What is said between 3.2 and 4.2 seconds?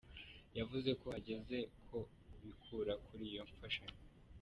iyo mfashanyo.